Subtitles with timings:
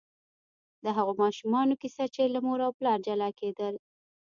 [0.83, 3.73] د هغو ماشومانو کیسه چې له مور او پلار جلا کېدل.